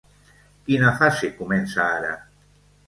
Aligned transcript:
Quina 0.69 0.95
fase 1.03 1.31
comença 1.43 1.81
ara? 1.91 2.13